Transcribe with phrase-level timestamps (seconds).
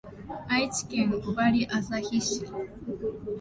[0.47, 2.43] 愛知県尾張旭市